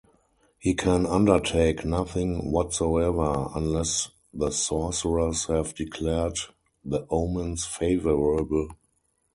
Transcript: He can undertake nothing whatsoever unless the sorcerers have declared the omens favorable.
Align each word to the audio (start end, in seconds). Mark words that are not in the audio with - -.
He 0.57 0.73
can 0.73 1.05
undertake 1.05 1.85
nothing 1.85 2.51
whatsoever 2.51 3.49
unless 3.53 4.09
the 4.33 4.49
sorcerers 4.49 5.45
have 5.45 5.75
declared 5.75 6.37
the 6.83 7.05
omens 7.11 7.65
favorable. 7.67 8.69